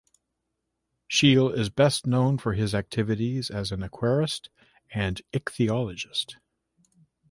Scheel 1.11 1.49
is 1.51 1.69
best 1.69 2.07
known 2.07 2.39
for 2.39 2.53
his 2.53 2.73
activities 2.73 3.51
as 3.51 3.71
an 3.71 3.83
aquarist 3.83 4.47
and 4.89 5.21
ichthyologist. 5.31 6.37